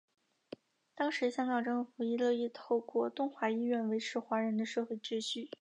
[0.95, 5.47] 当时香港政府亦乐意透过东华医院维持华人的社会秩序。